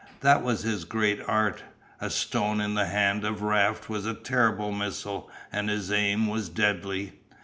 [0.21, 1.61] That was his great art.
[1.99, 6.49] A stone in the hand of Raft was a terrible missile and his aim was
[6.49, 7.19] deadly.